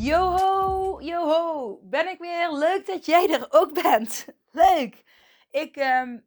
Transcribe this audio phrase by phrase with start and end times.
[0.00, 2.52] Yoho, yoho, ben ik weer.
[2.52, 4.26] Leuk dat jij er ook bent.
[4.50, 5.04] Leuk.
[5.50, 6.18] Ik ehm,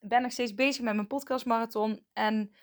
[0.00, 2.54] ben nog steeds bezig met mijn podcastmarathon en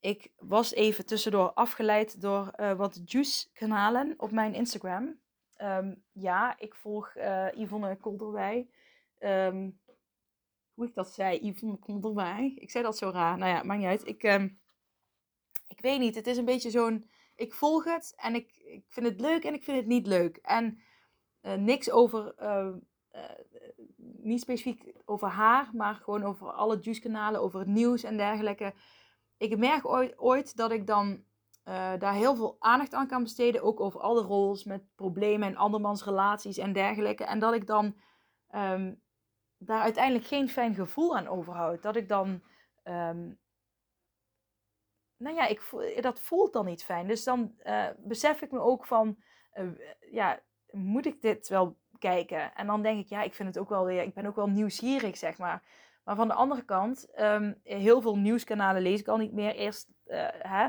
[0.00, 5.20] ik was even tussendoor afgeleid door uh, wat juice-kanalen op mijn Instagram.
[5.56, 8.68] Ehm, ja, ik volg uh, Yvonne Kolderwij.
[9.18, 9.80] Um,
[10.74, 12.52] hoe ik dat zei, Yvonne Kolderwij.
[12.56, 13.38] Ik zei dat zo raar.
[13.38, 14.06] Nou ja, maakt niet uit.
[14.06, 14.22] Ik,
[15.68, 19.06] ik weet niet, het is een beetje zo'n ik volg het en ik, ik vind
[19.06, 20.36] het leuk en ik vind het niet leuk.
[20.36, 20.80] En
[21.42, 22.68] uh, niks over, uh,
[23.12, 23.20] uh,
[23.96, 28.74] niet specifiek over haar, maar gewoon over alle juice-kanalen, over het nieuws en dergelijke.
[29.36, 31.26] Ik merk ooit, ooit dat ik dan
[31.98, 36.04] daar heel veel aandacht aan kan besteden, ook over alle roles met problemen en andermans
[36.04, 37.24] relaties en dergelijke.
[37.24, 37.84] En dat ik dan
[38.54, 39.00] um,
[39.58, 41.82] daar uiteindelijk geen fijn gevoel aan overhoud.
[41.82, 42.42] Dat ik dan
[42.84, 43.38] um,
[45.18, 45.62] nou ja, ik,
[46.00, 47.06] dat voelt dan niet fijn.
[47.06, 49.16] Dus dan uh, besef ik me ook van,
[49.54, 49.70] uh,
[50.10, 52.54] ja, moet ik dit wel kijken?
[52.54, 54.48] En dan denk ik, ja, ik vind het ook wel weer, ik ben ook wel
[54.48, 55.62] nieuwsgierig, zeg maar.
[56.04, 59.54] Maar van de andere kant, um, heel veel nieuwskanalen lees ik al niet meer.
[59.54, 59.88] Eerst,
[60.38, 60.68] hè,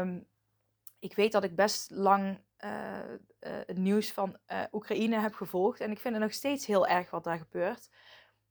[0.00, 0.26] um,
[0.98, 2.44] ik weet dat ik best lang
[3.66, 4.36] het nieuws van
[4.72, 5.80] Oekraïne heb gevolgd.
[5.80, 7.90] En ik vind het nog steeds heel erg wat daar gebeurt.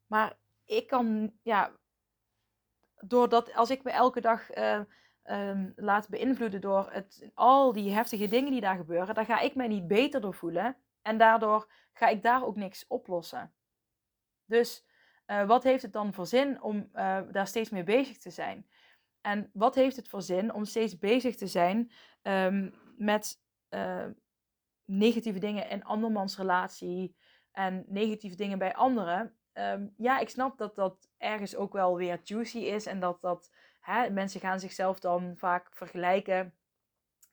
[0.07, 1.71] Maar ik kan, ja,
[2.99, 4.49] doordat als ik me elke dag
[5.31, 9.55] um, laat beïnvloeden door het, al die heftige dingen die daar gebeuren, dan ga ik
[9.55, 10.77] mij niet beter door voelen.
[11.01, 13.53] En daardoor ga ik daar ook niks oplossen.
[14.45, 14.85] Dus
[15.27, 18.67] uh, wat heeft het dan voor zin om uh, daar steeds mee bezig te zijn?
[19.21, 21.91] En wat heeft het voor zin om steeds bezig te zijn
[22.21, 24.05] um, met uh,
[24.85, 27.15] negatieve dingen in andermans relatie
[27.51, 29.37] en negatieve dingen bij anderen?
[29.57, 33.51] Um, ja, ik snap dat dat ergens ook wel weer juicy is en dat dat
[33.81, 36.53] hè, mensen gaan zichzelf dan vaak vergelijken.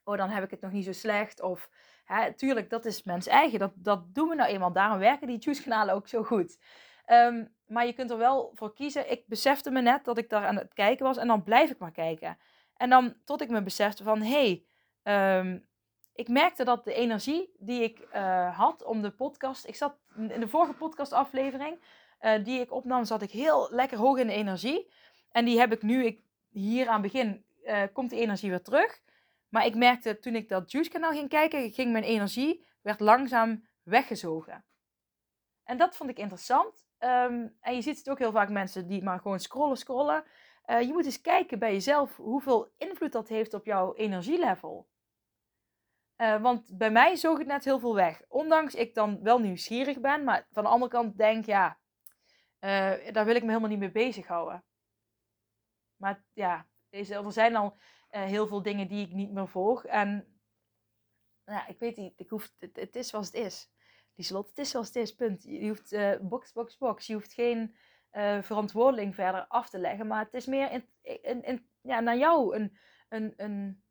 [0.03, 1.41] Oh, dan heb ik het nog niet zo slecht.
[1.41, 1.69] Of
[2.05, 3.59] hè, tuurlijk, dat is mens eigen.
[3.59, 4.71] Dat, dat doen we nou eenmaal.
[4.73, 6.59] Daarom werken die juice-kanalen ook zo goed.
[7.07, 9.11] Um, maar je kunt er wel voor kiezen.
[9.11, 11.17] Ik besefte me net dat ik daar aan het kijken was.
[11.17, 12.37] En dan blijf ik maar kijken.
[12.75, 14.21] En dan tot ik me besefte van...
[14.21, 14.63] Hé,
[15.03, 15.67] hey, um,
[16.13, 19.67] ik merkte dat de energie die ik uh, had om de podcast...
[19.67, 21.79] Ik zat in de vorige podcastaflevering...
[22.25, 24.91] Uh, die ik opnam, zat ik heel lekker hoog in de energie.
[25.31, 26.05] En die heb ik nu...
[26.05, 29.01] Ik hier aan begin uh, komt die energie weer terug.
[29.49, 33.67] Maar ik merkte toen ik dat Juice kanaal ging kijken, ging mijn energie werd langzaam
[33.83, 34.65] weggezogen.
[35.63, 36.85] En dat vond ik interessant.
[36.99, 40.23] Um, en je ziet het ook heel vaak mensen die maar gewoon scrollen, scrollen.
[40.65, 44.87] Uh, je moet eens kijken bij jezelf hoeveel invloed dat heeft op jouw energielevel.
[46.17, 48.21] Want bij mij zoog het net heel veel weg.
[48.27, 51.77] Ondanks ik dan wel nieuwsgierig ben, maar van de andere kant denk ja,
[52.63, 54.63] uh, daar wil ik me helemaal niet mee bezighouden.
[55.95, 57.77] Maar ja, er zijn al
[58.11, 59.85] uh, heel veel dingen die ik niet meer volg.
[59.85, 60.37] En
[61.45, 63.71] ja, ik weet niet, ik hoef, het, is zoals het is.
[64.15, 65.43] Lieselot, het is zoals het is, punt.
[65.43, 67.07] Je hoeft uh, box, box, box.
[67.07, 67.75] Je hoeft geen
[68.41, 70.07] verantwoording verder af te leggen.
[70.07, 70.71] Maar het is meer
[71.01, 72.77] in, in, ja, naar jou een,
[73.09, 73.83] een, een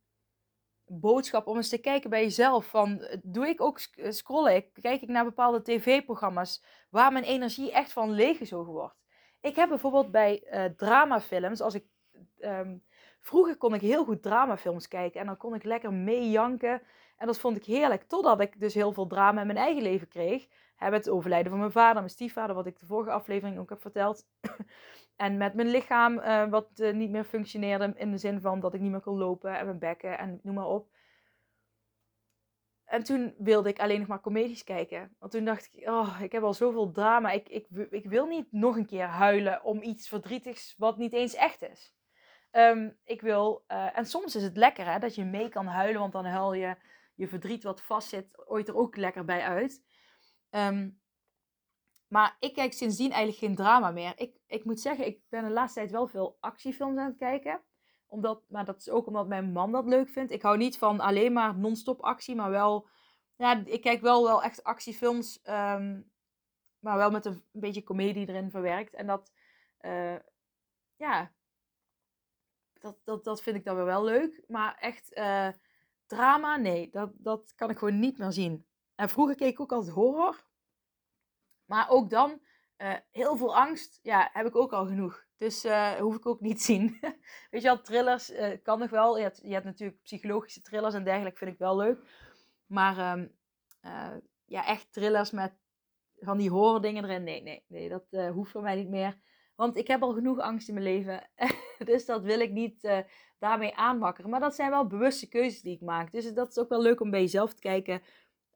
[1.00, 2.66] boodschap om eens te kijken bij jezelf.
[2.66, 4.72] Van, doe ik ook scrollen?
[4.72, 9.00] Kijk ik naar bepaalde tv-programma's waar mijn energie echt van leeggezogen wordt?
[9.40, 11.84] Ik heb bijvoorbeeld bij uh, dramafilms, als ik
[12.40, 12.84] um,
[13.20, 16.82] vroeger kon ik heel goed dramafilms kijken en dan kon ik lekker meejanken.
[17.16, 20.08] En dat vond ik heerlijk, totdat ik dus heel veel drama in mijn eigen leven
[20.08, 20.48] kreeg.
[20.76, 23.80] Heb het overlijden van mijn vader, mijn stiefvader, wat ik de vorige aflevering ook heb
[23.80, 24.26] verteld.
[25.16, 28.74] En met mijn lichaam, uh, wat uh, niet meer functioneerde in de zin van dat
[28.74, 30.90] ik niet meer kon lopen en mijn bekken en noem maar op.
[32.84, 35.16] En toen wilde ik alleen nog maar comedies kijken.
[35.18, 37.30] Want toen dacht ik, oh, ik heb al zoveel drama.
[37.30, 41.34] Ik, ik, ik wil niet nog een keer huilen om iets verdrietigs wat niet eens
[41.34, 41.94] echt is.
[42.50, 46.00] Um, ik wil, uh, en soms is het lekker hè, dat je mee kan huilen,
[46.00, 46.76] want dan huil je
[47.14, 49.84] je verdriet wat vastzit ooit er ook lekker bij uit.
[50.50, 51.00] Um,
[52.12, 54.12] maar ik kijk sindsdien eigenlijk geen drama meer.
[54.16, 57.60] Ik, ik moet zeggen, ik ben de laatste tijd wel veel actiefilms aan het kijken.
[58.06, 60.32] Omdat, maar dat is ook omdat mijn man dat leuk vindt.
[60.32, 62.88] Ik hou niet van alleen maar non-stop actie, maar wel...
[63.36, 66.10] Ja, ik kijk wel, wel echt actiefilms, um,
[66.78, 68.94] maar wel met een, beetje comedie erin verwerkt.
[68.94, 69.32] En dat,
[69.80, 70.16] uh,
[70.96, 71.32] ja,
[72.72, 74.44] dat, dat, dat vind ik dan wel leuk.
[74.46, 75.48] Maar echt uh,
[76.06, 78.66] drama, nee, dat, dat kan ik gewoon niet meer zien.
[78.94, 80.50] En vroeger keek ik ook altijd horror.
[81.72, 82.40] Maar ook dan,
[82.78, 85.24] uh, heel veel angst, ja, heb ik ook al genoeg.
[85.36, 86.98] Dus uh, hoef ik ook niet te zien.
[87.50, 89.18] Weet je wel, thrillers uh, kan nog wel.
[89.18, 91.98] Je hebt, natuurlijk psychologische thrillers en dergelijke, vind ik wel leuk.
[92.66, 93.32] Maar um,
[94.44, 95.52] ja, echt thrillers met
[96.18, 99.18] van die horror dingen erin, nee, nee, nee, dat hoeft voor mij niet meer.
[99.56, 101.28] Want ik heb al genoeg angst in mijn leven.
[101.90, 103.04] dus dat wil ik niet
[103.38, 104.30] daarmee aanwakkeren.
[104.30, 106.12] Maar dat zijn wel bewuste keuzes die ik maak.
[106.12, 108.02] Dus dat is ook wel leuk om bij jezelf te kijken.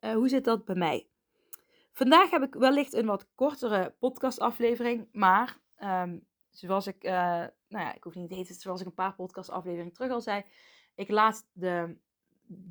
[0.01, 1.09] Hoe zit dat bij mij?
[1.97, 5.09] Vandaag heb ik wellicht een wat kortere podcastaflevering.
[5.13, 7.13] Maar um, zoals ik, uh,
[7.69, 10.45] nou ja, ik hoef niet te heten, zoals ik een paar podcastafleveringen terug al zei.
[10.95, 11.97] Ik laat de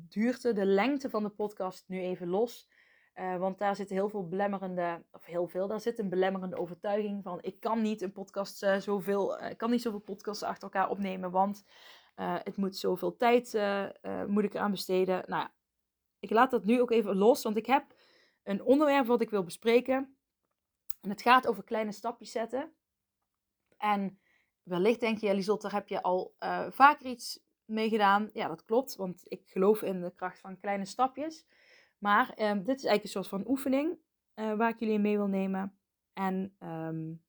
[0.08, 2.68] duurte, de lengte van de podcast nu even los.
[3.14, 7.22] Uh, want daar zit heel veel belemmerende, of heel veel, daar zit een belemmerende overtuiging
[7.22, 10.90] van ik kan niet een podcast uh, zoveel, ik kan niet zoveel podcasts achter elkaar
[10.90, 11.64] opnemen, want
[12.14, 13.58] het moet zoveel tijd
[14.26, 15.22] moet ik eraan besteden.
[15.26, 15.52] Nou ja,
[16.18, 17.95] ik laat dat nu ook even los, want ik heb
[18.46, 20.16] een onderwerp wat ik wil bespreken.
[21.00, 22.72] En het gaat over kleine stapjes zetten.
[23.76, 24.20] En
[24.62, 26.34] wellicht denk je, Liesot, daar heb je al
[26.70, 28.30] vaker iets mee gedaan.
[28.32, 31.46] Ja, dat klopt, want ik geloof in de kracht van kleine stapjes.
[31.98, 33.98] Maar um, dit is eigenlijk een soort van oefening
[34.34, 35.78] uh, waar ik jullie mee wil nemen.
[36.12, 37.24] En um,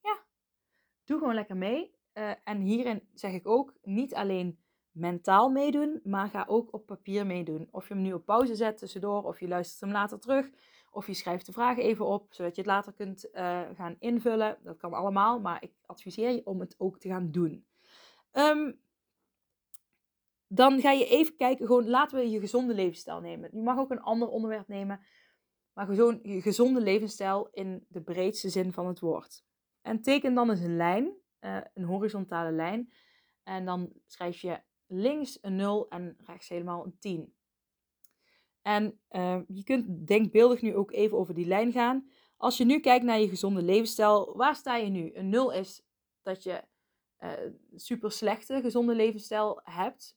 [0.00, 0.24] ja,
[1.04, 1.94] doe gewoon lekker mee.
[2.14, 4.64] Uh, en hierin zeg ik ook niet alleen
[4.96, 7.68] mentaal meedoen, maar ga ook op papier meedoen.
[7.70, 10.50] Of je hem nu op pauze zet tussendoor, of je luistert hem later terug,
[10.90, 14.58] of je schrijft de vragen even op, zodat je het later kunt uh, gaan invullen.
[14.62, 17.66] Dat kan allemaal, maar ik adviseer je om het ook te gaan doen.
[18.32, 18.80] Um,
[20.46, 23.50] dan ga je even kijken, gewoon laten we je gezonde levensstijl nemen.
[23.52, 25.00] Je mag ook een ander onderwerp nemen,
[25.72, 29.44] maar gewoon je gezonde levensstijl in de breedste zin van het woord.
[29.82, 32.92] En teken dan eens een lijn, uh, een horizontale lijn.
[33.42, 37.34] En dan schrijf je links een 0 en rechts helemaal een 10.
[38.62, 42.10] En uh, je kunt denkbeeldig nu ook even over die lijn gaan.
[42.36, 45.14] Als je nu kijkt naar je gezonde levensstijl, waar sta je nu?
[45.14, 45.82] Een 0 is
[46.22, 46.64] dat je
[47.20, 47.32] uh,
[47.74, 50.16] super slechte gezonde levensstijl hebt.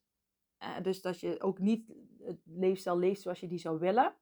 [0.63, 1.93] Uh, dus dat je ook niet
[2.23, 4.15] het leefstijl leeft zoals je die zou willen.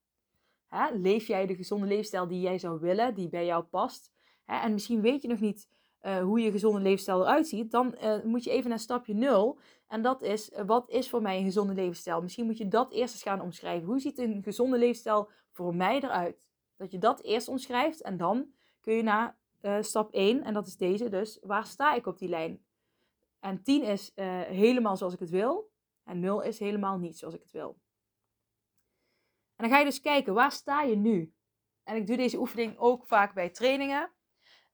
[0.68, 0.90] Hè?
[0.90, 4.12] Leef jij de gezonde leefstijl die jij zou willen, die bij jou past?
[4.46, 4.56] Hè?
[4.62, 5.70] En misschien weet je nog niet
[6.02, 7.72] uh, hoe je gezonde leefstijl eruit ziet.
[7.72, 9.60] Dan uh, moet je even naar stapje 0.
[9.88, 12.22] En dat is, wat is voor mij een gezonde levensstijl?
[12.22, 13.88] Misschien moet je dat eerst eens gaan omschrijven.
[13.88, 16.48] Hoe ziet een gezonde levensstijl voor mij eruit?
[16.76, 18.52] Dat je dat eerst omschrijft en dan
[18.82, 19.38] kun je naar
[19.82, 22.66] stap 1, en dat is deze dus, waar sta ik op die lijn?
[23.40, 25.72] En 10 is helemaal zoals ik het wil.
[26.04, 27.78] En 0 is helemaal niet zoals ik het wil.
[29.56, 31.34] En dan ga je dus kijken, waar sta je nu?
[31.84, 34.12] En ik doe deze oefening ook vaak bij trainingen.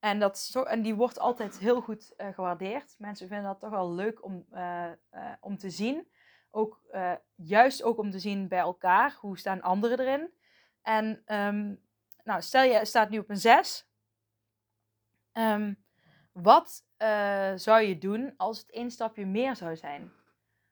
[0.03, 2.95] En, dat en die wordt altijd heel goed uh, gewaardeerd.
[2.97, 6.07] Mensen vinden dat toch wel leuk om, uh, uh, om te zien.
[6.51, 6.81] Ook,
[7.35, 9.17] juist ook om te zien bij elkaar.
[9.19, 10.33] Hoe staan anderen erin?
[10.81, 11.81] En um,
[12.23, 13.87] nou, stel je staat nu op een 6.
[15.33, 15.73] Um, ehm,
[16.31, 16.85] wat
[17.55, 20.11] zou je doen als het één stapje meer zou zijn?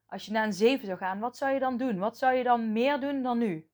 [0.05, 1.99] Als je naar een 7 zou gaan, wat zou je dan doen?
[1.99, 3.69] Wat zou je dan meer doen dan nu?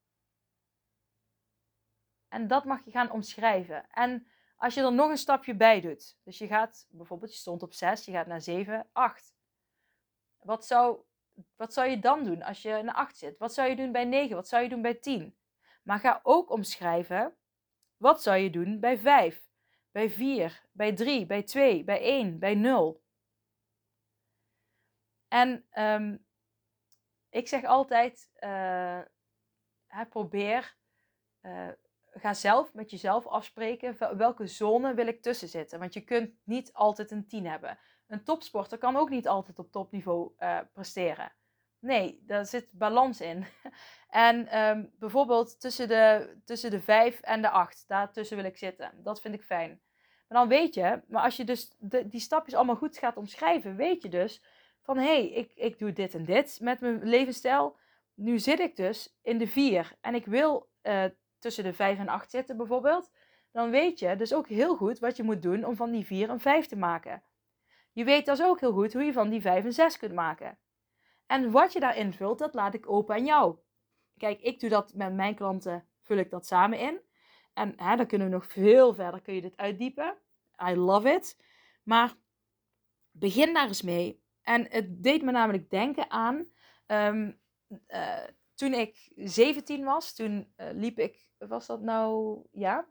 [2.28, 3.90] En dat mag je gaan omschrijven.
[3.90, 4.28] En
[4.58, 7.74] als je er nog een stapje bij doet, dus je gaat bijvoorbeeld, je stond op
[7.74, 9.36] 6, je gaat naar 7, 8.
[10.38, 11.02] Wat zou,
[11.56, 13.38] wat zou je dan doen als je naar 8 zit?
[13.38, 14.36] Wat zou je doen bij 9?
[14.36, 15.38] Wat zou je doen bij 10?
[15.84, 17.38] Maar ga ook omschrijven,
[17.98, 19.44] wat zou je doen bij 5,
[19.92, 23.04] bij 4, bij 3, bij 2, bij 1, bij 0?
[25.28, 26.26] En um,
[27.30, 29.02] ik zeg altijd, uh,
[30.10, 30.78] probeer,
[31.42, 31.70] uh,
[32.20, 35.80] ga zelf met jezelf afspreken welke zone wil ik tussen zitten.
[35.80, 37.78] Want je kunt niet altijd een 10 hebben.
[38.08, 41.32] Een topsporter kan ook niet altijd op topniveau uh, presteren.
[41.80, 43.46] Nee, daar zit balans in.
[44.10, 48.92] en um, bijvoorbeeld tussen de, tussen de 5 en de 8, daartussen wil ik zitten.
[49.04, 49.82] Dat vind ik fijn.
[50.28, 53.76] Maar dan weet je, maar als je dus de, die stapjes allemaal goed gaat omschrijven,
[53.76, 54.44] weet je dus
[54.82, 57.78] van hé, hey, ik, ik doe dit en dit met mijn levensstijl.
[58.14, 61.06] Nu zit ik dus in de 4 en ik wil uh,
[61.40, 63.12] tussen de 5 en 8 zitten bijvoorbeeld.
[63.52, 66.30] Dan weet je dus ook heel goed wat je moet doen om van die 4
[66.30, 67.24] een 5 te maken.
[67.92, 70.58] Je weet dus ook heel goed hoe je van die 5 een 6 kunt maken.
[71.26, 73.58] En wat je daarin vult, dat laat ik open aan jou.
[74.18, 77.02] Kijk, ik doe dat met mijn klanten, vul ik dat samen in.
[77.54, 80.18] En hè, dan kunnen we nog veel verder, kun je dit uitdiepen.
[80.70, 81.38] I love it.
[81.84, 82.14] Maar
[83.12, 84.24] begin daar eens mee.
[84.42, 86.48] En het deed me namelijk denken aan
[86.88, 87.40] um,
[87.88, 88.24] uh,
[88.58, 90.14] toen ik 17 was.
[90.14, 92.88] Toen uh, liep ik, was dat nou, ja.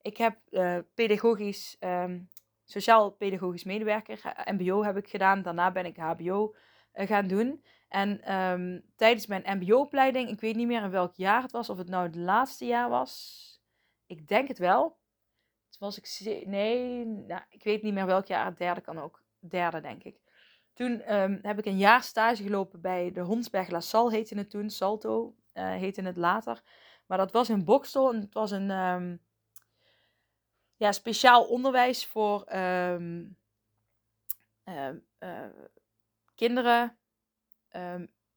[0.00, 2.28] Ik heb uh, pedagogisch, um,
[2.64, 5.42] sociaal-pedagogisch medewerker, MBO heb ik gedaan.
[5.42, 6.54] Daarna ben ik HBO
[6.92, 7.64] gaan doen.
[7.88, 11.78] En ehm, tijdens mijn MBO-opleiding, ik weet niet meer in welk jaar het was, of
[11.78, 13.44] het nou het laatste jaar was.
[14.06, 14.98] Ik denk het wel.
[15.68, 16.44] Toen was ik.
[16.46, 18.46] Nee, nou, ik weet niet meer welk jaar.
[18.46, 19.22] Het derde kan ook.
[19.38, 20.20] Derde, denk ik.
[20.80, 24.50] Toen ehm, heb ik een jaar stage gelopen bij de Hondsberg La Salle, heette het
[24.50, 24.70] toen.
[24.70, 26.62] Salto uh, heette het later.
[27.06, 29.16] Maar dat was in Bokstel en het was een ehm,
[30.76, 33.36] ja, speciaal onderwijs voor um,
[34.64, 34.88] uh,
[36.34, 36.98] kinderen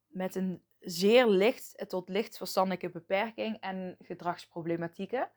[0.08, 5.32] met een zeer licht tot licht verstandelijke beperking en gedragsproblematieken.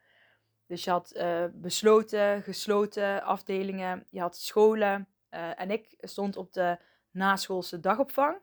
[0.66, 1.20] Dus je had
[1.54, 6.78] besloten, gesloten afdelingen, je had scholen en ik stond op de
[7.16, 8.38] naschoolse dagopvang.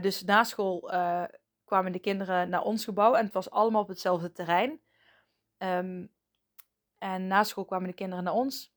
[0.00, 0.90] dus na school
[1.64, 4.80] kwamen de kinderen naar ons gebouw en het was allemaal op hetzelfde terrein.
[5.58, 6.10] Um,
[6.98, 8.74] en na school kwamen de kinderen naar ons.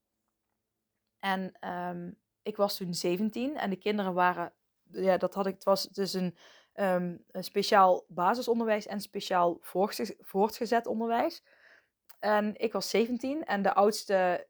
[1.19, 4.53] En um, ik was toen 17 en de kinderen waren,
[4.91, 6.37] ja, dat had ik, het was dus een,
[6.73, 9.57] um, een speciaal basisonderwijs en speciaal
[10.19, 11.43] voortgezet onderwijs.
[12.19, 14.47] En ik was 17 en de oudste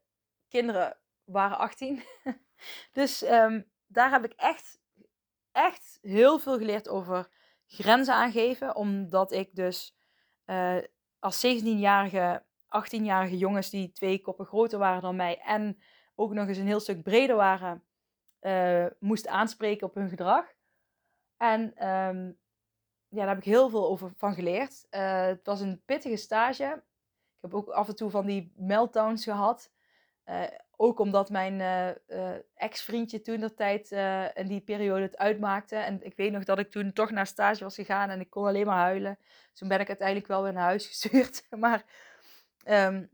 [0.48, 2.02] kinderen waren 18.
[2.92, 3.22] dus
[3.96, 4.80] daar heb ik echt,
[5.52, 7.28] echt heel veel geleerd over
[7.66, 8.74] grenzen aangeven.
[8.74, 9.96] Omdat ik dus
[10.46, 10.76] uh,
[11.18, 15.78] als 17-jarige, 18-jarige jongens die twee koppen groter waren dan mij en
[16.14, 17.84] ook nog eens een heel stuk breder waren,
[18.40, 20.54] uh, moest aanspreken op hun gedrag.
[21.36, 22.38] En um,
[23.08, 24.86] ja, daar heb ik heel veel over van geleerd.
[24.90, 26.82] Uh, het was een pittige stage.
[27.36, 29.70] Ik heb ook af en toe van die meltdowns gehad.
[30.30, 30.42] Uh,
[30.76, 31.60] ook omdat mijn
[32.08, 33.90] uh, ex-vriendje toen de tijd
[34.34, 35.76] in die periode het uitmaakte.
[35.76, 38.46] En ik weet nog dat ik toen toch naar stage was gegaan en ik kon
[38.46, 39.18] alleen maar huilen.
[39.52, 41.46] Toen ben ik uiteindelijk wel weer naar huis gestuurd.
[41.50, 41.84] maar,
[42.68, 43.10] um,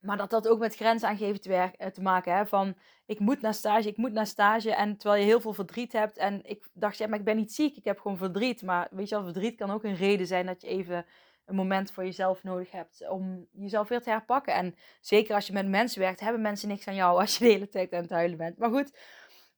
[0.00, 2.36] maar dat had ook met grenzen aangeven te, te maken.
[2.36, 2.46] Hè?
[2.46, 4.74] Van ik moet naar stage, ik moet naar stage.
[4.74, 6.16] En terwijl je heel veel verdriet hebt.
[6.16, 8.62] En ik dacht, ja, maar ik ben niet ziek, ik heb gewoon verdriet.
[8.62, 11.06] Maar weet je wel, verdriet kan ook een reden zijn dat je even
[11.44, 14.54] een moment voor jezelf nodig hebt om jezelf weer te herpakken.
[14.54, 17.50] En zeker als je met mensen werkt, hebben mensen niks aan jou als je de
[17.50, 18.58] hele tijd aan het huilen bent.
[18.58, 18.98] Maar goed,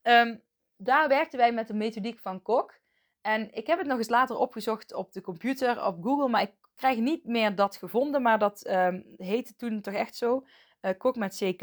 [0.02, 0.42] um,
[0.76, 2.82] daar werkten wij met de methodiek van Kok.
[3.20, 6.52] En ik heb het nog eens later opgezocht op de computer, op Google, maar ik
[6.76, 8.22] krijg niet meer dat gevonden.
[8.22, 10.46] Maar dat um, heette toen toch echt zo.
[10.80, 11.62] Uh, Kok met CK.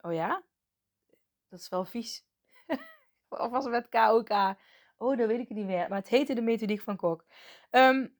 [0.00, 0.42] Oh ja?
[1.48, 2.24] Dat is wel vies.
[3.28, 4.56] of was het met KOK?
[4.96, 5.88] Oh, dat weet ik niet meer.
[5.88, 7.24] Maar het heette de methodiek van Kok.
[7.70, 8.16] Um,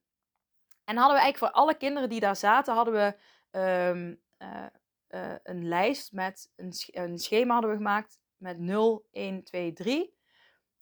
[0.87, 3.17] en hadden we eigenlijk voor alle kinderen die daar zaten, hadden we
[3.59, 4.67] um, uh,
[5.09, 10.15] uh, een lijst met een, een, schema hadden we gemaakt met 0, 1, 2, 3.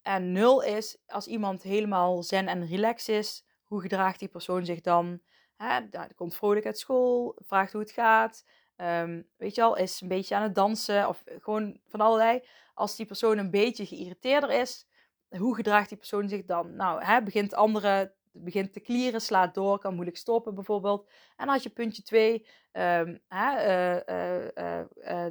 [0.01, 4.81] En 0 is als iemand helemaal zen en relax is, hoe gedraagt die persoon zich
[4.81, 5.21] dan?
[5.55, 5.79] Hè,
[6.15, 8.45] komt vrolijk uit school, vraagt hoe het gaat.
[8.77, 12.47] Um, weet je al, is een beetje aan het dansen of gewoon van allerlei.
[12.73, 14.87] Als die persoon een beetje geïrriteerder is,
[15.29, 16.75] hoe gedraagt die persoon zich dan?
[16.75, 21.09] Nou, hè, begint andere begint te klieren, slaat door, kan moeilijk stoppen bijvoorbeeld.
[21.35, 25.25] En als je puntje 2 um, uh, uh,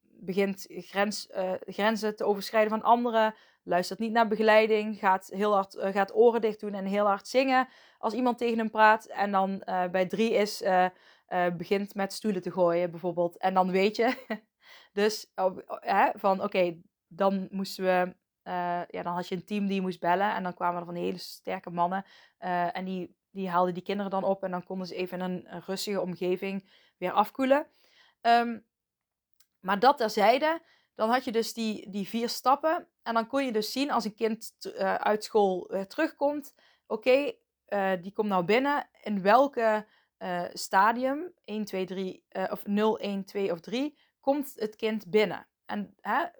[0.00, 1.28] begint grens,
[1.66, 6.60] grenzen te overschrijden van anderen, luistert niet naar begeleiding, gaat heel hard gaat oren dicht
[6.60, 7.68] doen en heel hard zingen
[7.98, 9.06] als iemand tegen hem praat.
[9.06, 10.62] En dan bij 3 is,
[11.56, 13.38] begint met stoelen te gooien bijvoorbeeld.
[13.38, 14.14] En dan weet je,
[14.92, 15.32] dus
[16.14, 18.14] van oké, dan moesten we
[18.46, 20.34] uh, ja, dan had je een team die je moest bellen.
[20.34, 22.04] En dan kwamen er van hele sterke mannen.
[22.40, 24.42] Uh, en die, die haalden die kinderen dan op.
[24.42, 27.66] En dan konden ze even in een, rustige omgeving weer afkoelen.
[28.20, 28.64] Um,
[29.60, 30.62] maar dat terzijde,
[30.94, 32.88] dan had je dus die, die vier stappen.
[33.02, 36.54] En dan kon je dus zien als een kind uh, uit school terugkomt.
[36.86, 37.32] Oké,
[38.00, 38.88] die komt nou binnen.
[39.02, 39.86] In welke
[40.52, 45.46] stadium, 1, 2, 3, of 0, 1, 2 of 3, komt het kind binnen?
[45.66, 45.94] En,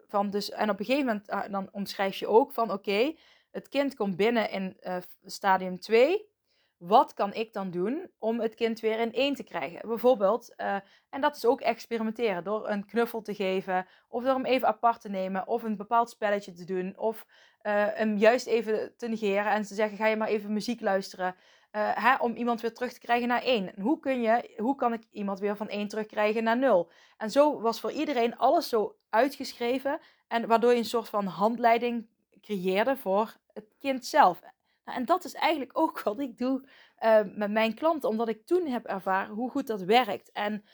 [0.07, 3.15] van dus, en op een gegeven moment uh, dan omschrijf je ook van oké,
[3.51, 6.35] het kind komt binnen in uh, stadium 2.
[6.77, 9.89] Wat kan ik dan doen om het kind weer in één te krijgen?
[9.89, 10.77] Bijvoorbeeld, uh,
[11.11, 15.01] en dat is ook experimenteren door een knuffel te geven, of door hem even apart
[15.01, 17.27] te nemen, of een bepaald spelletje te doen, of
[17.69, 21.37] hem juist even te negeren en te zeggen: ga je maar even muziek luisteren.
[21.77, 23.73] Uh, hè, om iemand weer terug te krijgen naar 1.
[23.81, 26.91] Hoe, kun je, hoe kan ik iemand weer van 1 terugkrijgen naar 0?
[27.17, 30.01] En zo was voor iedereen alles zo uitgeschreven.
[30.29, 32.09] En waardoor je een soort van handleiding
[32.41, 34.41] creëerde voor het kind zelf.
[34.85, 36.69] Nou, en dat is eigenlijk ook wat ik doe
[37.05, 38.09] uh, met mijn klanten.
[38.09, 40.33] Omdat ik toen heb ervaren hoe goed dat werkt.
[40.33, 40.65] En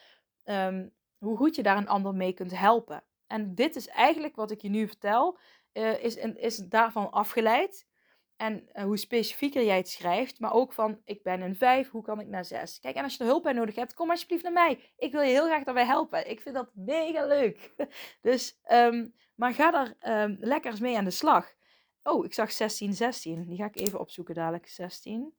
[0.44, 3.04] um, hoe goed je daar een ander mee kunt helpen.
[3.26, 5.38] En dit is eigenlijk wat ik je nu vertel.
[5.72, 7.86] Uh, is, is daarvan afgeleid.
[8.42, 12.02] En uh, hoe specifieker jij het schrijft, maar ook van ik ben een 5, hoe
[12.02, 12.80] kan ik naar 6?
[12.80, 14.92] Kijk, en als je er hulp bij nodig hebt, kom alsjeblieft naar mij.
[14.96, 16.30] Ik wil je heel graag daarbij helpen.
[16.30, 17.74] Ik vind dat mega leuk.
[18.20, 21.52] Dus, um, maar ga daar um, lekker eens mee aan de slag.
[22.02, 23.46] Oh, ik zag 16, 16.
[23.46, 24.68] Die ga ik even opzoeken dadelijk.
[24.68, 25.34] 16,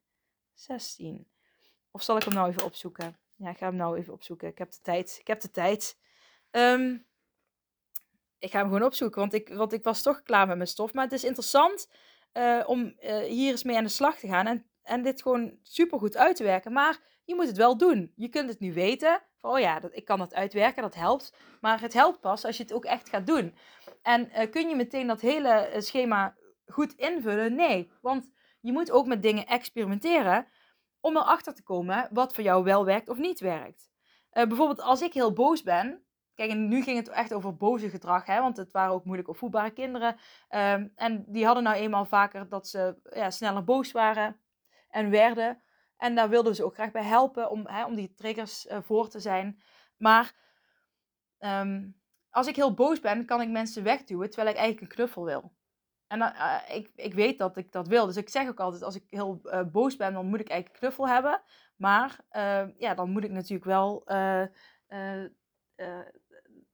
[0.53, 1.27] 16.
[1.91, 3.17] Of zal ik hem nou even opzoeken?
[3.35, 4.47] Ja, ik ga hem nou even opzoeken.
[4.47, 5.17] Ik heb de tijd.
[5.19, 5.97] Ik heb de tijd.
[6.51, 6.97] Ehm,
[8.39, 10.93] ik ga hem gewoon opzoeken, want ik, want ik was toch klaar met mijn stof.
[10.93, 11.87] Maar het is interessant
[12.33, 15.57] uh, om uh, hier eens mee aan de slag te gaan en, en dit gewoon
[15.61, 16.73] super goed uit te werken.
[16.73, 18.11] Maar je moet het wel doen.
[18.15, 19.21] Je kunt het nu weten.
[19.37, 21.35] Van, oh ja, dat, ik kan het uitwerken, dat helpt.
[21.61, 23.55] Maar het helpt pas als je het ook echt gaat doen.
[24.01, 26.35] En uh, kun je meteen dat hele schema
[26.65, 27.55] goed invullen?
[27.55, 30.47] Nee, want je moet ook met dingen experimenteren
[30.99, 33.89] om erachter te komen wat voor jou wel werkt of niet werkt.
[34.31, 36.03] bijvoorbeeld als ik heel boos ben,
[36.35, 39.29] Kijk, en nu ging het echt over boze gedrag, hè, want het waren ook moeilijk
[39.29, 40.15] opvoedbare kinderen.
[40.49, 44.39] Um, en die hadden nou eenmaal vaker dat ze ja, sneller boos waren
[44.89, 45.61] en werden.
[45.97, 49.09] En daar wilden ze ook graag bij helpen om, hè, om die triggers uh, voor
[49.09, 49.61] te zijn.
[49.97, 50.33] Maar
[51.39, 55.23] um, als ik heel boos ben, kan ik mensen wegduwen terwijl ik eigenlijk een knuffel
[55.25, 55.53] wil.
[56.07, 58.05] En uh, ik, ik weet dat ik dat wil.
[58.05, 60.81] Dus ik zeg ook altijd, als ik heel uh, boos ben, dan moet ik eigenlijk
[60.81, 61.41] een knuffel hebben.
[61.75, 62.19] Maar
[62.77, 64.03] ja, dan moet ik natuurlijk wel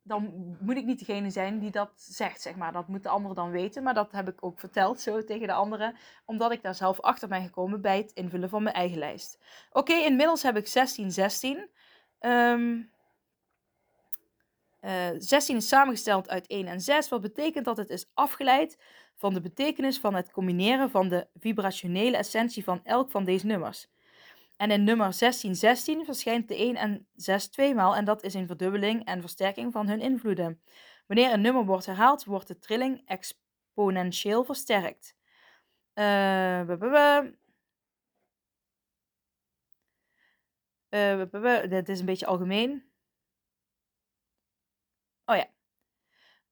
[0.03, 2.71] dan moet ik niet degene zijn die dat zegt, zeg maar.
[2.71, 5.53] Dat moet de andere dan weten, maar dat heb ik ook verteld zo tegen de
[5.53, 9.39] anderen, omdat ik daar zelf achter ben gekomen bij het invullen van mijn eigen lijst.
[9.71, 11.69] Oké, inmiddels heb ik 16, 16.
[12.19, 12.91] Um,
[14.81, 18.77] uh, 16 is samengesteld uit 1 en 6, wat betekent dat het is afgeleid
[19.15, 23.87] van de betekenis van het combineren van de vibrationele essentie van elk van deze nummers.
[24.59, 29.05] En in nummer 1616 verschijnt de 1 en 6 tweemaal en dat is een verdubbeling
[29.05, 30.61] en versterking van hun invloeden.
[31.07, 35.15] Wanneer een nummer wordt herhaald, wordt de trilling exponentieel versterkt.
[35.93, 36.67] Uh,
[41.69, 42.91] dit is een beetje algemeen.
[45.25, 45.49] Oh ja.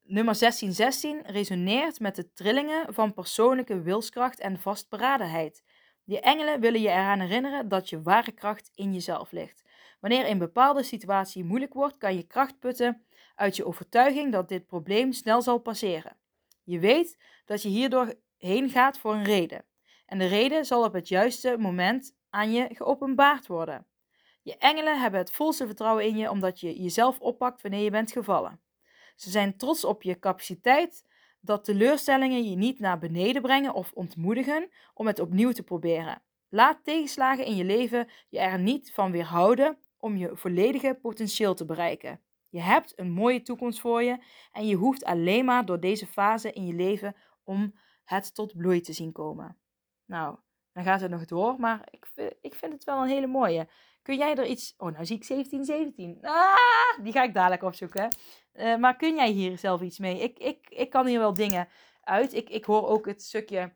[0.02, 5.64] Nummer 1616 resoneert met de trillingen van persoonlijke wilskracht en vastberadenheid.
[6.08, 9.64] Je engelen willen je eraan herinneren dat je ware kracht in jezelf ligt.
[10.00, 14.66] Wanneer een bepaalde situatie moeilijk wordt, kan je kracht putten uit je overtuiging dat dit
[14.66, 16.18] probleem snel zal passeren.
[16.64, 19.66] Je weet dat je hierdoor heen gaat voor een reden.
[20.06, 23.86] En de reden zal op het juiste moment aan je geopenbaard worden.
[24.42, 28.12] Je engelen hebben het volste vertrouwen in je omdat je jezelf oppakt wanneer je bent
[28.12, 28.60] gevallen.
[29.16, 31.06] Ze zijn trots op je capaciteit
[31.40, 36.22] dat teleurstellingen je niet naar beneden brengen of ontmoedigen om het opnieuw te proberen.
[36.50, 41.66] Laat tegenslagen in je leven je er niet van weerhouden om je volledige potentieel te
[41.66, 42.22] bereiken.
[42.50, 44.18] Je hebt een mooie toekomst voor je
[44.52, 47.74] en je hoeft alleen maar door deze fase in je leven om
[48.04, 49.58] het tot bloei te zien komen.
[50.06, 50.38] Nou,
[50.74, 53.68] dan gaat het nog door, maar ik, ik vind het wel een hele mooie.
[54.02, 54.74] Kun jij er iets.
[54.78, 56.18] Oh, nou zie ik 1717.
[56.22, 58.16] Ah, die ga ik dadelijk opzoeken.
[58.58, 60.20] Uh, maar kun jij hier zelf iets mee?
[60.20, 61.68] Ik, ik, ik kan hier wel dingen
[62.02, 62.34] uit.
[62.34, 63.76] Ik, ik hoor ook het stukje.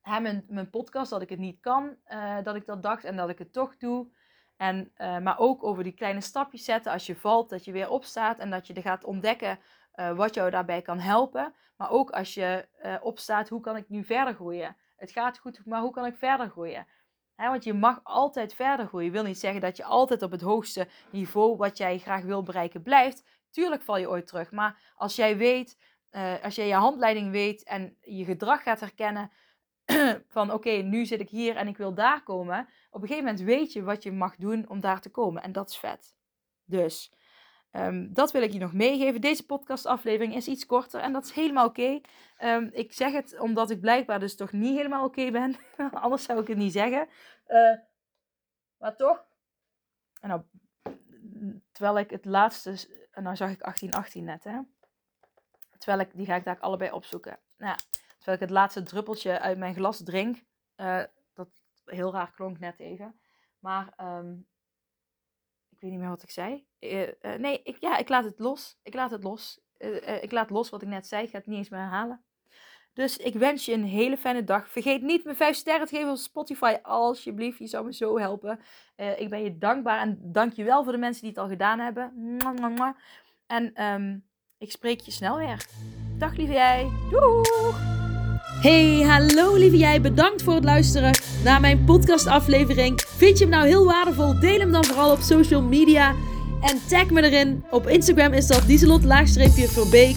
[0.00, 1.96] Hè, mijn, mijn podcast, dat ik het niet kan.
[2.08, 4.08] Uh, dat ik dat dacht en dat ik het toch doe.
[4.56, 6.92] En, uh, maar ook over die kleine stapjes zetten.
[6.92, 8.38] Als je valt, dat je weer opstaat.
[8.38, 9.58] En dat je er gaat ontdekken
[10.14, 11.54] wat jou daarbij kan helpen.
[11.76, 12.68] Maar ook als je
[13.02, 14.76] opstaat, hoe kan ik nu verder groeien?
[14.96, 16.86] Het gaat goed, maar hoe kan ik verder groeien?
[17.46, 19.06] want je mag altijd verder groeien.
[19.06, 22.42] Je wil niet zeggen dat je altijd op het hoogste niveau wat jij graag wil
[22.42, 23.24] bereiken blijft.
[23.50, 24.50] Tuurlijk val je ooit terug.
[24.50, 25.78] Maar als jij weet,
[26.10, 29.30] uh, als jij je handleiding weet en je gedrag gaat herkennen.
[30.28, 32.68] van oké, nu zit ik hier en ik wil daar komen.
[32.90, 35.42] Op een gegeven moment weet je wat je mag doen om daar te komen.
[35.42, 36.14] En dat is vet.
[36.64, 37.12] Dus
[37.72, 39.20] Um, dat wil ik je nog meegeven.
[39.20, 42.00] Deze podcastaflevering is iets korter en dat is helemaal oké.
[42.42, 45.56] Um, ik zeg het omdat ik blijkbaar dus toch niet helemaal oké ben.
[45.92, 47.08] Anders zou ik het niet zeggen.
[47.48, 47.78] Uh,
[48.78, 49.24] maar toch.
[50.20, 50.42] En nou,
[51.72, 52.76] terwijl ik het laatste.
[53.18, 54.60] En nou zag ik 1818 net, hè.
[55.78, 57.38] Terwijl ik, die ga ik daar allebei opzoeken.
[57.56, 57.78] Nou,
[58.16, 60.44] terwijl ik het laatste druppeltje uit mijn glas drink.
[60.76, 61.02] Uh,
[61.32, 61.48] dat
[61.84, 63.20] heel raar klonk net even.
[63.58, 64.46] Maar um,
[65.68, 66.66] ik weet niet meer wat ik zei.
[66.80, 68.78] Uh, uh, nee, ik, ja, ik laat het los.
[68.82, 69.60] Ik laat het los.
[70.20, 71.24] Ik laat los wat ik net zei.
[71.24, 72.24] Ik ga het niet eens meer herhalen.
[72.98, 74.68] Dus ik wens je een hele fijne dag.
[74.70, 77.58] Vergeet niet me 5 sterren te geven op Spotify, alsjeblieft.
[77.58, 78.60] Je zou me zo helpen.
[79.16, 81.78] ik ben je dankbaar en dank je wel voor de mensen die het al gedaan
[81.78, 82.12] hebben.
[83.46, 84.24] En um,
[84.58, 85.66] ik spreek je snel weer.
[86.18, 86.90] Dag lieve jij.
[87.10, 87.72] Doei!
[88.60, 90.00] Hey, hallo lieve jij.
[90.00, 93.00] Bedankt voor het luisteren naar mijn podcastaflevering.
[93.00, 94.40] Vind je hem nou heel waardevol?
[94.40, 96.14] Deel hem dan vooral op social media.
[96.60, 97.64] En tag me erin.
[97.70, 100.16] Op Instagram is dat dieselot-verbeek.